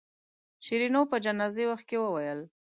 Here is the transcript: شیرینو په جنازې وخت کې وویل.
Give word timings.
شیرینو 0.65 1.01
په 1.11 1.17
جنازې 1.25 1.63
وخت 1.67 1.85
کې 1.89 1.97
وویل. 2.01 2.39